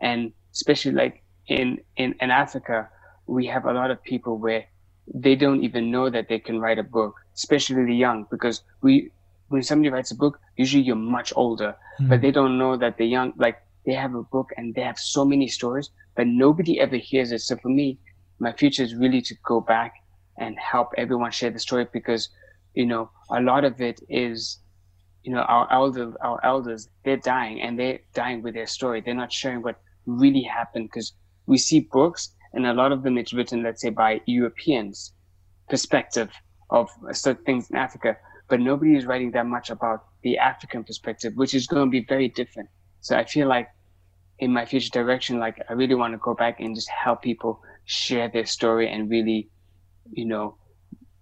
[0.00, 2.88] And especially like in, in, in Africa,
[3.26, 4.64] we have a lot of people where
[5.12, 9.10] they don't even know that they can write a book, especially the young, because we,
[9.48, 12.08] when somebody writes a book, usually you're much older, mm.
[12.08, 14.98] but they don't know that the young, like they have a book and they have
[14.98, 17.40] so many stories, but nobody ever hears it.
[17.40, 17.98] So for me,
[18.38, 19.94] my future is really to go back
[20.38, 22.28] and help everyone share the story because,
[22.74, 24.58] you know, a lot of it is,
[25.22, 29.00] you know, our elders, our elders, they're dying and they're dying with their story.
[29.00, 31.12] They're not sharing what really happened because
[31.46, 35.12] we see books and a lot of them it's written, let's say, by Europeans
[35.68, 36.30] perspective
[36.70, 38.16] of certain things in Africa,
[38.48, 42.04] but nobody is writing that much about the African perspective, which is going to be
[42.04, 42.68] very different.
[43.00, 43.68] So I feel like
[44.38, 47.62] in my future direction, like I really want to go back and just help people
[47.84, 49.48] share their story and really,
[50.12, 50.56] you know,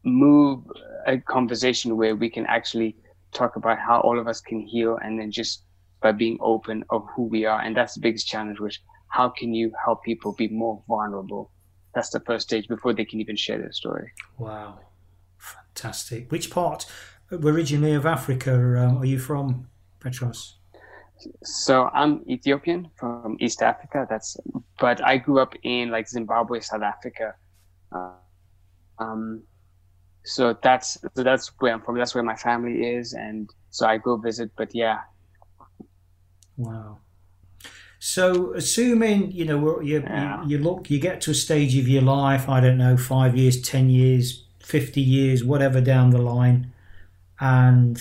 [0.04, 0.64] move
[1.06, 2.96] a conversation where we can actually
[3.32, 5.64] talk about how all of us can heal and then just
[6.00, 7.60] by being open of who we are.
[7.60, 11.50] And that's the biggest challenge, which how can you help people be more vulnerable?
[11.94, 14.10] That's the first stage before they can even share their story.
[14.38, 14.80] Wow.
[15.74, 16.30] Fantastic.
[16.30, 16.86] Which part
[17.32, 19.68] originally of Africa um, are you from,
[20.00, 20.56] Petros?
[21.44, 24.06] So I'm Ethiopian from East Africa.
[24.08, 24.36] That's,
[24.78, 27.34] but I grew up in like Zimbabwe, South Africa.
[27.94, 28.10] Uh,
[28.98, 29.42] um,
[30.24, 31.98] so that's so that's where I'm from.
[31.98, 34.52] That's where my family is, and so I go visit.
[34.56, 35.00] But yeah.
[36.56, 36.98] Wow.
[37.98, 40.42] So, assuming you know you, yeah.
[40.44, 42.48] you, you look, you get to a stage of your life.
[42.48, 44.44] I don't know, five years, ten years,
[44.76, 46.72] fifty years, whatever down the line,
[47.38, 47.96] and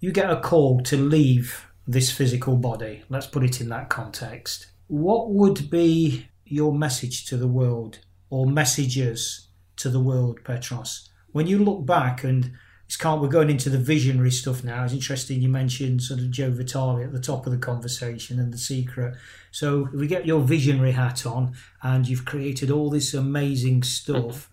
[0.00, 2.94] you get a call to leave this physical body.
[3.08, 4.56] Let's put it in that context.
[4.86, 7.98] What would be your message to the world
[8.30, 11.10] or messages to the world, Petros?
[11.32, 12.52] When you look back and
[12.88, 14.82] it's can't we're going into the visionary stuff now.
[14.82, 18.50] It's interesting you mentioned sort of Joe Vitale at the top of the conversation and
[18.50, 19.14] the secret.
[19.50, 24.48] So we get your visionary hat on and you've created all this amazing stuff,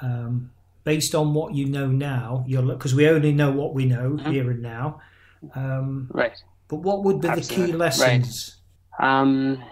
[0.00, 0.52] um,
[0.86, 4.30] based on what you know now, you're because we only know what we know mm-hmm.
[4.30, 5.00] here and now.
[5.54, 6.38] Um, right.
[6.68, 7.66] But what would be Absolutely.
[7.66, 8.62] the key lessons?
[8.98, 9.20] Right.
[9.20, 9.62] Um,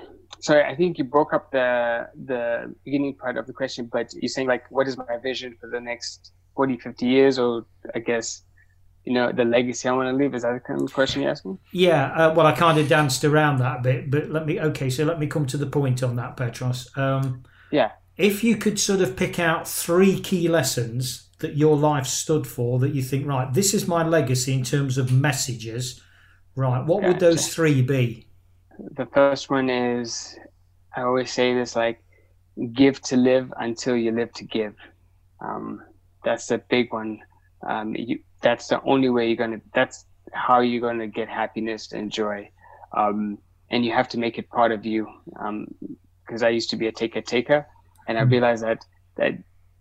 [0.40, 4.28] sorry, I think you broke up the the beginning part of the question, but you're
[4.28, 8.42] saying like, what is my vision for the next 40, 50 years, or I guess,
[9.04, 10.34] you know, the legacy I want to leave?
[10.34, 11.58] Is that the kind of question you're asking?
[11.72, 12.12] Yeah.
[12.12, 14.60] Uh, well, I kind of danced around that a bit, but let me.
[14.60, 16.90] Okay, so let me come to the point on that, Petros.
[16.96, 17.92] Um, yeah.
[18.16, 22.78] If you could sort of pick out three key lessons that your life stood for,
[22.78, 26.00] that you think, right, this is my legacy in terms of messages
[26.56, 26.84] Right.
[26.84, 28.28] What would those three be?
[28.96, 30.36] The first one is
[30.96, 32.02] I always say this like
[32.72, 34.74] give to live until you live to give.
[35.40, 35.82] Um,
[36.24, 37.20] that's a big one.
[37.66, 39.60] Um, you, that's the only way you're gonna.
[39.74, 42.50] That's how you're gonna get happiness and joy.
[42.96, 43.38] Um,
[43.70, 45.08] and you have to make it part of you.
[45.26, 47.66] Because um, I used to be a taker taker,
[48.08, 48.30] and I hmm.
[48.30, 48.84] realized that
[49.16, 49.32] that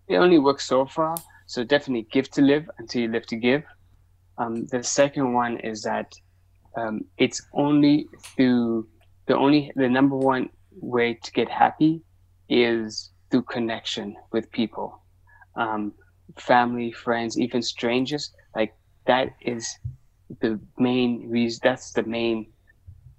[0.07, 1.15] it only works so far.
[1.45, 3.63] So definitely give to live until you live to give.
[4.37, 6.13] Um, the second one is that
[6.75, 8.87] um, it's only through
[9.27, 12.01] the only the number one way to get happy
[12.49, 15.01] is through connection with people
[15.55, 15.93] um,
[16.37, 18.73] family friends even strangers like
[19.05, 19.77] that is
[20.41, 22.47] the main reason that's the main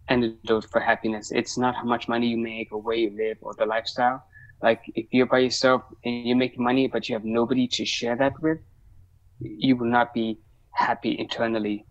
[0.08, 3.54] antidote for happiness it's not how much money you make or where you live or
[3.54, 4.22] the lifestyle
[4.62, 8.16] like if you're by yourself and you make money but you have nobody to share
[8.16, 8.58] that with
[9.40, 10.38] you will not be
[10.72, 11.86] happy internally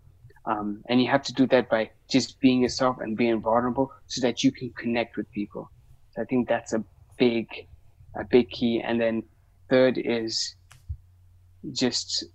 [0.45, 4.21] um, and you have to do that by just being yourself and being vulnerable so
[4.25, 5.71] that you can connect with people.
[6.11, 6.83] So I think that's a
[7.17, 7.47] big,
[8.17, 8.81] a big key.
[8.85, 9.23] And then
[9.69, 10.55] third is
[11.71, 12.25] just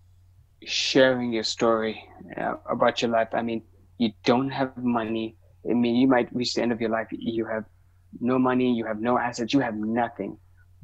[0.65, 2.03] sharing your story
[2.41, 3.29] uh, about your life.
[3.35, 3.63] I mean,
[3.99, 5.37] you don't have money.
[5.69, 7.09] I mean, you might reach the end of your life.
[7.11, 7.65] You have
[8.21, 8.73] no money.
[8.73, 9.53] You have no assets.
[9.53, 10.39] You have nothing.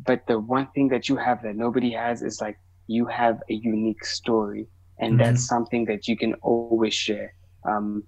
[0.04, 3.54] But the one thing that you have that nobody has is like you have a
[3.54, 4.66] unique story
[4.98, 5.18] and mm-hmm.
[5.18, 7.34] that's something that you can always share.
[7.64, 8.04] Um,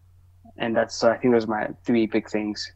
[0.59, 2.73] and that's so I think those are my three big things.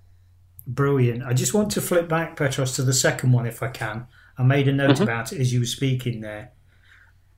[0.67, 1.23] Brilliant.
[1.25, 4.07] I just want to flip back, Petros, to the second one if I can.
[4.39, 5.03] I made a note mm-hmm.
[5.03, 6.53] about it as you were speaking there.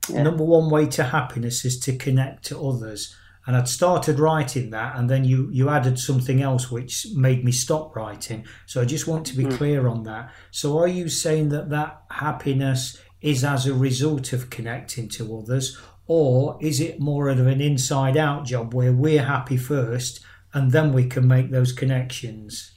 [0.09, 0.23] Yeah.
[0.23, 3.15] Number one way to happiness is to connect to others.
[3.45, 7.51] And I'd started writing that, and then you, you added something else which made me
[7.51, 8.45] stop writing.
[8.65, 9.57] So I just want to be mm.
[9.57, 10.31] clear on that.
[10.51, 15.77] So are you saying that that happiness is as a result of connecting to others,
[16.05, 20.19] or is it more of an inside out job where we're happy first
[20.53, 22.71] and then we can make those connections?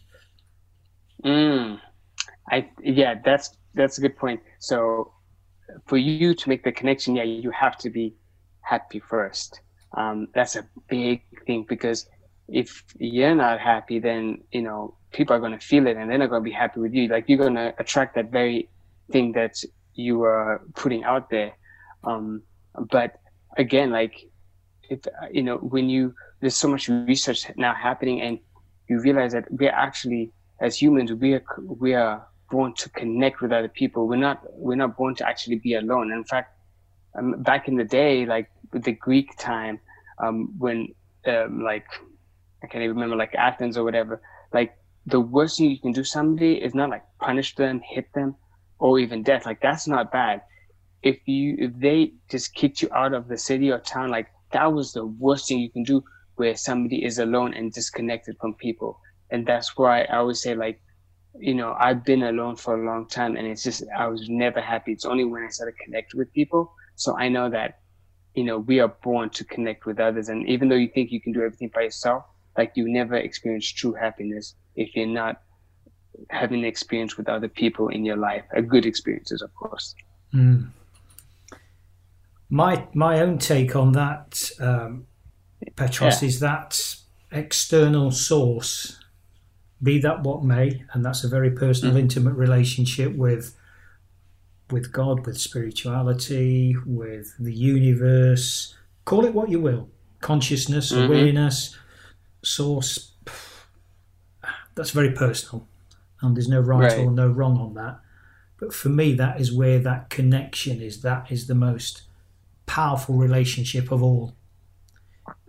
[1.25, 1.81] Mm,
[2.51, 4.41] I yeah, that's that's a good point.
[4.59, 5.13] So
[5.87, 8.15] for you to make the connection, yeah, you have to be
[8.61, 9.61] happy first.
[9.97, 12.07] Um, that's a big thing because
[12.49, 16.19] if you're not happy, then you know people are going to feel it and they're
[16.19, 17.09] not going to be happy with you.
[17.09, 18.69] Like you're going to attract that very
[19.11, 19.57] thing that
[19.95, 21.53] you are putting out there.
[22.05, 22.43] Um,
[22.91, 23.19] but
[23.57, 24.15] again, like,
[24.91, 25.01] if,
[25.33, 28.39] you know, when you, there's so much research now happening and
[28.89, 33.53] you realize that we're actually as humans, we are we are born to connect with
[33.53, 34.07] other people.
[34.07, 36.13] We're not we're not born to actually be alone.
[36.13, 36.57] In fact,
[37.19, 39.81] um, back in the day, like the Greek time,
[40.19, 40.89] um, when
[41.27, 41.87] um, like
[42.63, 44.21] I can't even remember like Athens or whatever,
[44.53, 44.75] like
[45.07, 48.37] the worst thing you can do somebody is not like punish them, hit them,
[48.79, 49.47] or even death.
[49.47, 50.43] Like that's not bad.
[51.03, 54.73] If you if they just kicked you out of the city or town, like that
[54.73, 56.03] was the worst thing you can do
[56.37, 59.01] where somebody is alone and disconnected from people.
[59.31, 60.81] And that's why I always say like,
[61.39, 64.61] you know, I've been alone for a long time and it's just I was never
[64.61, 64.93] happy.
[64.93, 66.73] It's only when I started connecting with people.
[66.97, 67.81] So I know that,
[68.37, 70.29] you know, we are born to connect with others.
[70.29, 72.25] And even though you think you can do everything by yourself,
[72.57, 75.41] like you never experience true happiness if you're not
[76.31, 79.95] having an experience with other people in your life, a good experiences, of course.
[80.35, 80.69] Mm.
[82.51, 85.07] My my own take on that, um,
[85.75, 86.29] Petros, yeah.
[86.29, 86.97] is that
[87.33, 89.01] external source,
[89.83, 92.01] be that what may, and that's a very personal, mm.
[92.01, 93.57] intimate relationship with
[94.71, 98.75] with God, with spirituality, with the universe.
[99.05, 99.89] Call it what you will,
[100.21, 101.05] consciousness, mm-hmm.
[101.05, 101.77] awareness,
[102.43, 103.13] source
[104.77, 105.67] that's very personal,
[106.21, 107.99] and there's no right, right, or no wrong on that.
[108.59, 111.03] But for me, that is where that connection is.
[111.03, 112.03] That is the most
[112.67, 114.35] powerful relationship of all.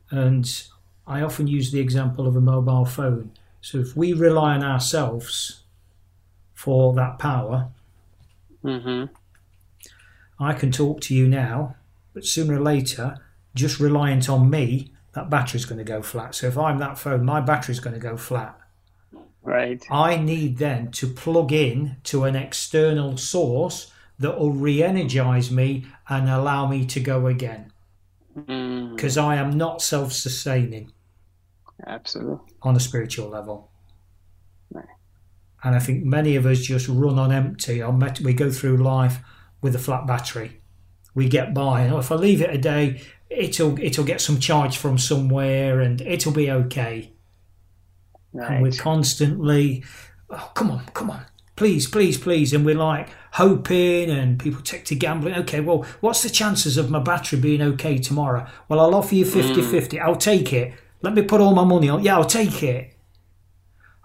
[0.10, 0.64] And
[1.06, 3.32] I often use the example of a mobile phone.
[3.62, 5.64] So if we rely on ourselves
[6.54, 7.70] for that power,
[8.68, 9.14] mm-hmm.
[10.40, 11.76] I can talk to you now,
[12.14, 13.18] but sooner or later,
[13.56, 16.36] just reliant on me, that battery's going to go flat.
[16.36, 18.60] So if I'm that phone, my battery's going to go flat.
[19.42, 19.84] Right.
[19.90, 25.86] I need then to plug in to an external source that will re energize me
[26.10, 27.72] and allow me to go again.
[28.36, 29.24] Because mm.
[29.24, 30.92] I am not self sustaining.
[31.86, 32.54] Absolutely.
[32.62, 33.72] On a spiritual level.
[34.72, 34.86] Right.
[35.64, 37.84] And I think many of us just run on empty.
[38.24, 39.20] We go through life
[39.62, 40.62] with a flat battery.
[41.16, 41.84] We get by.
[41.98, 46.32] if I leave it a day, it'll it'll get some charge from somewhere and it'll
[46.32, 47.12] be okay.
[48.34, 48.52] Right.
[48.52, 49.84] And we're constantly,
[50.30, 52.54] oh, come on, come on, please, please, please.
[52.54, 55.36] And we're like hoping, and people take to gambling.
[55.36, 58.48] Okay, well, what's the chances of my battery being okay tomorrow?
[58.70, 59.72] Well, I'll offer you 50 mm.
[59.72, 60.00] 50.
[60.00, 60.74] I'll take it.
[61.02, 62.04] Let me put all my money on.
[62.04, 62.94] Yeah, I'll take it.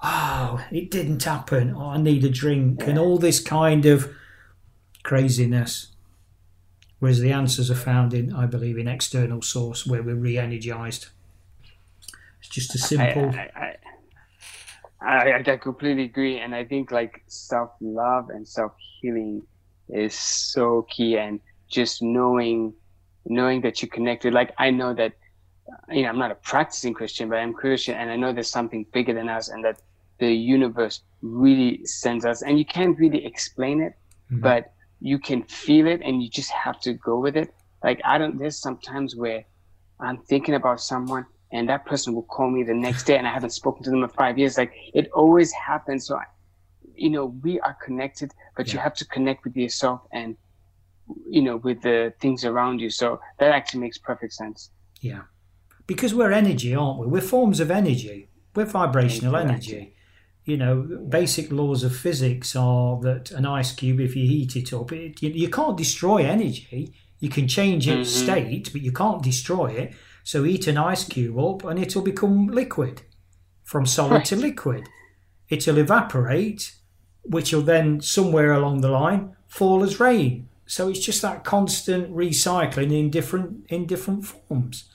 [0.02, 1.74] Oh, it didn't happen.
[1.76, 2.80] Oh, I need a drink.
[2.80, 2.90] Yeah.
[2.90, 4.12] And all this kind of
[5.04, 5.92] craziness.
[6.98, 11.08] Whereas the answers are found in, I believe, in external source where we're re energized.
[12.40, 13.30] It's just a simple.
[13.30, 13.76] I,
[15.00, 19.42] I, I, I completely agree, and I think like self love and self healing
[19.88, 22.72] is so key, and just knowing
[23.26, 24.32] knowing that you're connected.
[24.32, 25.12] Like I know that
[25.90, 28.86] you know I'm not a practicing Christian, but I'm Christian, and I know there's something
[28.92, 29.80] bigger than us, and that
[30.22, 33.94] the universe really sends us, and you can't really explain it,
[34.30, 34.40] mm-hmm.
[34.48, 37.48] but you can feel it, and you just have to go with it.
[37.86, 38.38] Like I don't.
[38.38, 39.40] There's sometimes where
[40.02, 43.32] I'm thinking about someone and that person will call me the next day and I
[43.32, 44.56] haven't spoken to them in five years.
[44.58, 46.06] Like it always happens.
[46.06, 46.24] So, I,
[46.94, 48.74] you know, we are connected, but yeah.
[48.74, 50.36] you have to connect with yourself and,
[51.28, 52.90] you know, with the things around you.
[52.90, 54.70] So that actually makes perfect sense.
[55.00, 55.22] Yeah.
[55.86, 57.06] Because we're energy, aren't we?
[57.06, 58.28] We're forms of energy.
[58.54, 59.94] We're vibrational energy.
[60.44, 64.72] You know, basic laws of physics are that an ice cube, if you heat it
[64.72, 66.92] up, it, you, you can't destroy energy.
[67.20, 68.24] You can change its mm-hmm.
[68.24, 72.46] state, but you can't destroy it so heat an ice cube up and it'll become
[72.46, 73.02] liquid
[73.64, 74.24] from solid right.
[74.26, 74.88] to liquid.
[75.48, 76.74] It'll evaporate,
[77.22, 80.48] which will then somewhere along the line fall as rain.
[80.66, 84.88] So it's just that constant recycling in different in different forms.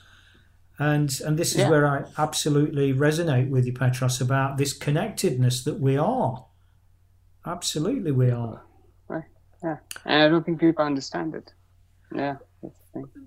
[0.78, 1.70] And and this is yeah.
[1.70, 6.46] where I absolutely resonate with you, Petros, about this connectedness that we are.
[7.44, 8.62] Absolutely we are.
[9.08, 9.24] Right.
[9.62, 9.76] Yeah.
[10.04, 11.52] And I don't think people understand it.
[12.14, 12.36] Yeah.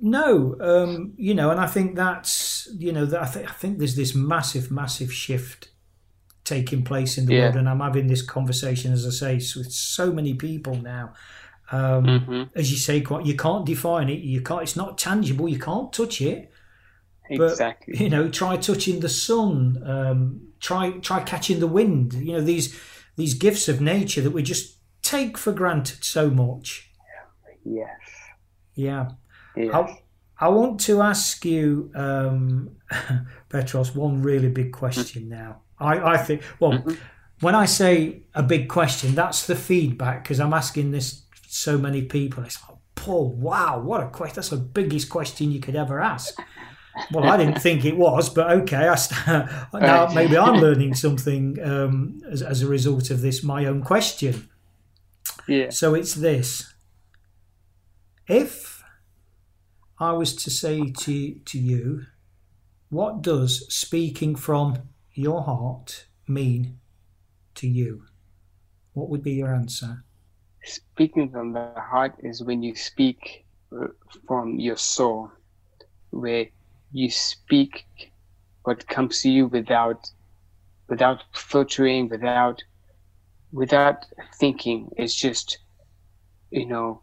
[0.02, 3.78] No, um, you know, and I think that's you know that I think I think
[3.78, 5.70] there's this massive, massive shift
[6.44, 7.42] taking place in the yeah.
[7.44, 11.14] world, and I'm having this conversation, as I say, with so many people now.
[11.72, 12.44] Um, mm-hmm.
[12.56, 14.20] As you say, quite you can't define it.
[14.20, 14.64] You can't.
[14.64, 15.48] It's not tangible.
[15.48, 16.51] You can't touch it.
[17.32, 17.94] Exactly.
[17.94, 19.82] But, you know, try touching the sun.
[19.86, 22.14] Um, try try catching the wind.
[22.14, 22.80] You know these
[23.16, 26.92] these gifts of nature that we just take for granted so much.
[27.64, 27.90] Yes.
[28.76, 29.10] Yeah.
[29.58, 30.02] I,
[30.40, 32.78] I want to ask you, um,
[33.50, 35.62] Petros, one really big question now.
[35.78, 36.94] I, I think, well, mm-hmm.
[37.42, 42.04] when I say a big question, that's the feedback because I'm asking this so many
[42.04, 42.44] people.
[42.44, 44.36] It's like, Paul, wow, what a question.
[44.36, 46.40] That's the biggest question you could ever ask.
[47.12, 48.88] Well, I didn't think it was, but okay.
[48.88, 53.44] I st- now maybe I'm learning something um, as, as a result of this.
[53.44, 54.50] My own question.
[55.48, 55.70] Yeah.
[55.70, 56.74] So it's this:
[58.28, 58.84] if
[60.00, 62.06] I was to say to to you,
[62.90, 64.78] what does speaking from
[65.14, 66.80] your heart mean
[67.56, 68.04] to you?
[68.94, 70.04] What would be your answer?
[70.64, 73.88] Speaking from the heart is when you speak uh,
[74.28, 75.32] from your soul,
[76.12, 76.48] where
[76.92, 77.86] you speak
[78.64, 80.10] what comes to you without
[80.90, 82.62] without filtering, without
[83.52, 84.06] without
[84.40, 84.90] thinking.
[84.98, 85.60] It's just
[86.52, 87.02] you know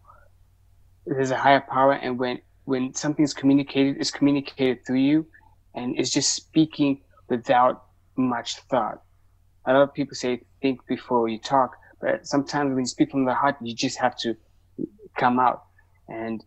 [1.06, 5.26] there's a higher power and when when something's communicated it's communicated through you
[5.74, 7.84] and it's just speaking without
[8.16, 9.02] much thought.
[9.66, 13.24] A lot of people say think before you talk but sometimes when you speak from
[13.24, 14.36] the heart you just have to
[15.16, 15.62] come out.
[16.08, 16.44] And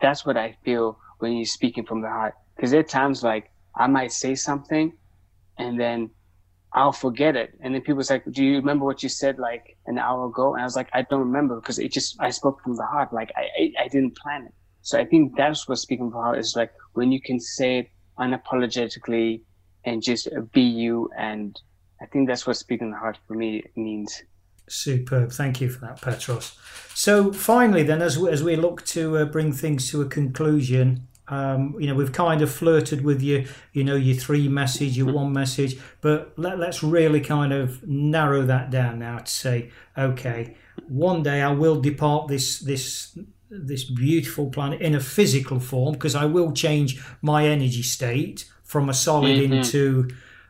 [0.00, 3.50] that's what i feel when you're speaking from the heart because there are times like
[3.76, 4.92] i might say something
[5.58, 6.10] and then
[6.76, 7.54] I'll forget it.
[7.60, 10.52] And then people's like, do you remember what you said like an hour ago?
[10.52, 13.14] And I was like, I don't remember because it just, I spoke from the heart.
[13.14, 14.52] Like I, I, I didn't plan it.
[14.82, 17.78] So I think that's what speaking from the heart is like when you can say
[17.78, 19.40] it unapologetically
[19.84, 21.10] and just be you.
[21.16, 21.58] And
[22.00, 24.22] I think that's what speaking the heart for me means.
[24.68, 25.32] Superb.
[25.32, 26.58] Thank you for that, Petros.
[26.92, 31.06] So finally, then, as we, as we look to uh, bring things to a conclusion,
[31.28, 35.12] um, you know, we've kind of flirted with your, you know, your three message, your
[35.12, 40.56] one message, but let, let's really kind of narrow that down now to say, okay,
[40.88, 43.18] one day I will depart this this
[43.48, 48.88] this beautiful planet in a physical form because I will change my energy state from
[48.88, 49.52] a solid mm-hmm.
[49.52, 50.08] into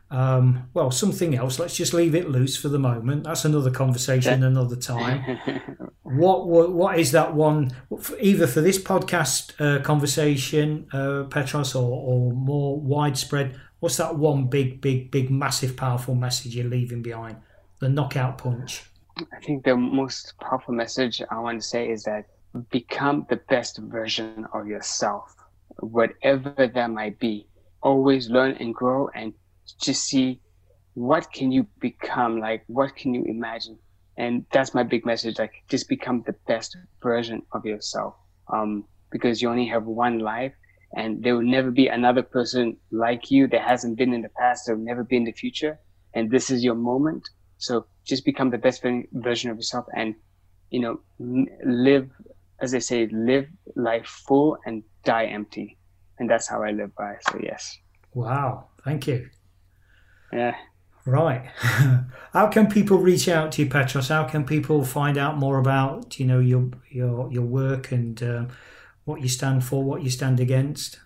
[0.09, 1.59] um, well, something else.
[1.59, 3.25] Let's just leave it loose for the moment.
[3.25, 5.39] That's another conversation, another time.
[6.03, 7.71] what, what what is that one?
[8.19, 13.59] Either for this podcast uh, conversation, uh, Petros, or, or more widespread.
[13.79, 17.37] What's that one big, big, big, massive, powerful message you're leaving behind?
[17.79, 18.83] The knockout punch.
[19.33, 22.25] I think the most powerful message I want to say is that
[22.71, 25.35] become the best version of yourself,
[25.79, 27.47] whatever that might be.
[27.83, 29.33] Always learn and grow and
[29.79, 30.41] just see
[30.93, 33.77] what can you become like what can you imagine?
[34.17, 38.15] And that's my big message like just become the best version of yourself
[38.51, 40.53] um, because you only have one life
[40.95, 44.63] and there will never be another person like you that hasn't been in the past
[44.65, 45.79] there will never be in the future
[46.13, 47.29] and this is your moment.
[47.59, 50.15] So just become the best version of yourself and
[50.71, 50.99] you know
[51.63, 52.09] live
[52.59, 55.77] as they say live life full and die empty.
[56.19, 57.77] And that's how i live by so yes.
[58.15, 58.69] Wow.
[58.83, 59.29] Thank you
[60.31, 60.55] yeah.
[61.05, 61.49] Right.
[62.33, 64.09] How can people reach out to you, Petros?
[64.09, 68.45] How can people find out more about you know your your your work and uh,
[69.05, 70.99] what you stand for, what you stand against?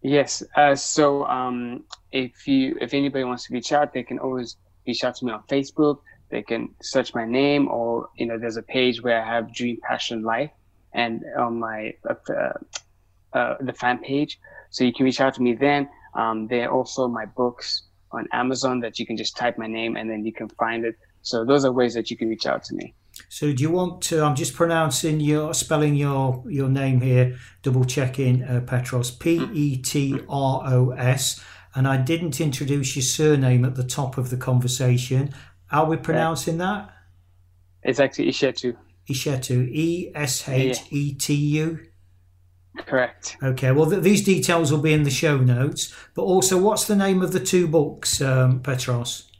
[0.00, 0.44] Yes.
[0.54, 4.56] Uh, so um, if you if anybody wants to reach out, they can always
[4.86, 5.98] reach out to me on Facebook.
[6.30, 9.78] They can search my name, or you know, there's a page where I have Dream
[9.82, 10.52] Passion Life,
[10.92, 12.52] and on my uh,
[13.32, 14.38] uh, the fan page,
[14.70, 15.88] so you can reach out to me then.
[16.14, 19.96] Um, there are also my books on Amazon that you can just type my name
[19.96, 20.96] and then you can find it.
[21.22, 22.94] So those are ways that you can reach out to me.
[23.28, 24.22] So do you want to?
[24.22, 29.76] I'm just pronouncing your spelling your your name here, double checking uh, Petros P E
[29.76, 31.42] T R O S,
[31.74, 35.34] and I didn't introduce your surname at the top of the conversation.
[35.70, 36.90] Are we pronouncing that?
[37.82, 38.76] It's actually Eshetu.
[39.08, 41.78] Eshetu, E S H E T U.
[42.86, 43.36] Correct.
[43.42, 45.94] Okay, well, th- these details will be in the show notes.
[46.14, 49.30] But also, what's the name of the two books, um, Petros?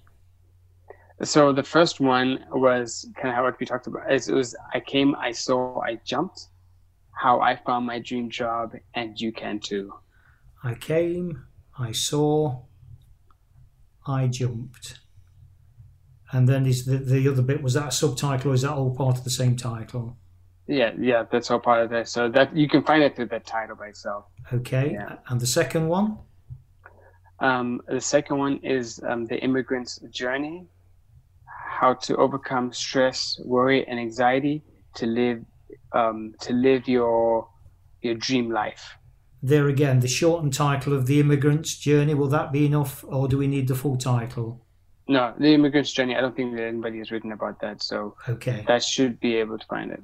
[1.22, 4.10] So the first one was kind of how what we talked about.
[4.10, 6.48] It was I came, I saw, I jumped.
[7.12, 9.92] How I found my dream job, and you can too.
[10.62, 11.44] I came,
[11.76, 12.60] I saw,
[14.06, 15.00] I jumped.
[16.30, 18.94] And then is the, the other bit was that a subtitle or is that all
[18.94, 20.16] part of the same title?
[20.68, 22.08] Yeah, yeah, that's all part of that.
[22.08, 24.26] So that you can find it through that title by itself.
[24.52, 25.16] Okay, yeah.
[25.28, 26.18] and the second one?
[27.40, 30.66] Um, the second one is um, the immigrant's journey:
[31.46, 34.62] how to overcome stress, worry, and anxiety
[34.96, 35.42] to live
[35.92, 37.48] um, to live your
[38.02, 38.94] your dream life.
[39.42, 42.12] There again, the shortened title of the immigrant's journey.
[42.12, 44.66] Will that be enough, or do we need the full title?
[45.08, 46.14] No, the immigrant's journey.
[46.14, 49.56] I don't think that anybody has written about that, so okay, that should be able
[49.56, 50.02] to find it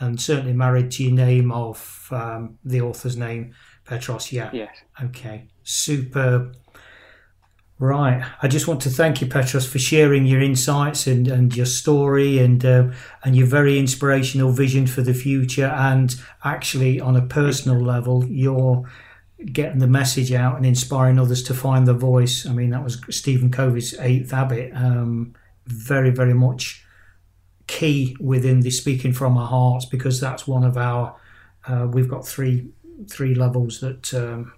[0.00, 4.32] and certainly married to your name of um, the author's name, Petros.
[4.32, 4.50] Yeah.
[4.52, 4.76] Yes.
[5.02, 5.48] Okay.
[5.62, 6.56] Superb.
[7.78, 8.24] Right.
[8.40, 12.38] I just want to thank you, Petros, for sharing your insights and, and your story
[12.38, 12.90] and uh,
[13.24, 15.66] and your very inspirational vision for the future.
[15.66, 16.14] And
[16.44, 18.84] actually, on a personal level, your
[19.52, 22.46] getting the message out and inspiring others to find the voice.
[22.46, 24.72] I mean, that was Stephen Covey's eighth habit.
[24.74, 25.34] Um,
[25.66, 26.83] very, very much
[27.66, 31.16] key within the speaking from our hearts because that's one of our.
[31.66, 32.68] Uh, we've got three
[33.10, 34.52] three levels that um,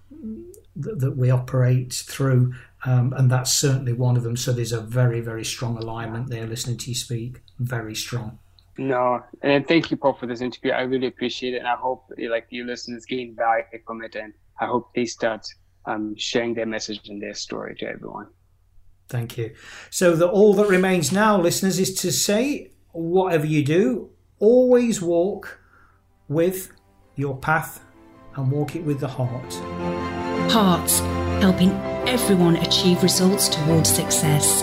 [0.83, 2.55] th- that we operate through,
[2.85, 4.37] um, and that's certainly one of them.
[4.37, 6.47] So there's a very very strong alignment there.
[6.47, 8.39] Listening to you speak, very strong.
[8.79, 10.73] No, and thank you, Paul, for this interview.
[10.73, 14.35] I really appreciate it, and I hope like your listeners gain value from it, and
[14.61, 15.47] I hope they start
[15.87, 18.27] um, sharing their message and their story to everyone.
[19.09, 19.55] Thank you.
[19.91, 25.61] So that all that remains now, listeners, is to say, whatever you do, always walk
[26.29, 26.73] with
[27.15, 27.83] your path
[28.35, 29.55] and walk it with the heart.
[30.53, 31.01] Hearts,
[31.41, 31.71] helping
[32.07, 34.63] everyone achieve results towards success.